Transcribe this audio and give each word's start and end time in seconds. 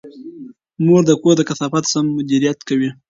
مور 0.85 1.01
د 1.07 1.11
کور 1.21 1.35
د 1.37 1.41
کثافاتو 1.49 1.91
سم 1.93 2.05
مدیریت 2.17 2.59
کوي. 2.69 2.89